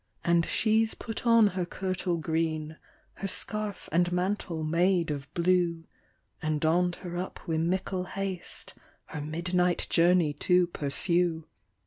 [0.03, 0.29] •OF DEATH.
[0.29, 2.77] 115 And she's put on her kertle green,
[3.13, 5.83] Her scarf and mantle made of blue
[6.41, 8.73] And donn'd her up wi' mickle haste,
[9.05, 11.45] Her midnight journey to pursue.